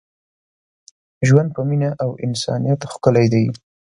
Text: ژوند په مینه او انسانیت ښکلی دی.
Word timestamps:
ژوند 1.27 1.49
په 1.55 1.61
مینه 1.69 1.89
او 2.03 2.09
انسانیت 2.25 2.81
ښکلی 2.91 3.27
دی. 3.33 3.45